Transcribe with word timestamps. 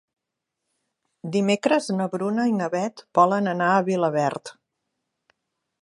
Dimecres 1.35 1.89
na 1.99 2.07
Bruna 2.15 2.47
i 2.53 2.57
na 2.63 2.71
Beth 2.77 3.05
volen 3.21 3.53
anar 3.53 3.69
a 3.75 3.85
Vilaverd. 3.91 4.57